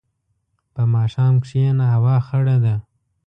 په 0.73 0.83
ماښام 0.93 1.33
کښېنه، 1.43 1.85
هوا 1.93 2.15
خړه 2.27 2.57
ده. 2.65 2.75